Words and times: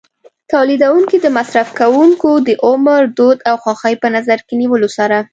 تولیدوونکي 0.51 1.17
د 1.21 1.27
مصرف 1.37 1.67
کوونکو 1.79 2.29
د 2.47 2.49
عمر، 2.67 3.01
دود 3.17 3.37
او 3.49 3.55
خوښۍ 3.63 3.95
په 4.03 4.07
نظر 4.15 4.39
کې 4.47 4.53
نیولو 4.61 4.89
سره. 4.97 5.17